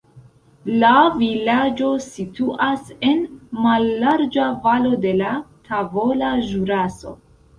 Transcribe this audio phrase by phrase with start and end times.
[0.83, 3.21] La vilaĝo situas en
[3.67, 5.35] mallarĝa valo de la
[5.69, 7.13] Tavola Ĵuraso.